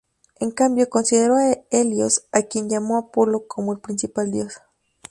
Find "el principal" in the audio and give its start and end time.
3.71-4.31